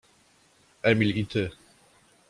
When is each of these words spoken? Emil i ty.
Emil 0.93 1.15
i 1.23 1.27
ty. 1.35 1.45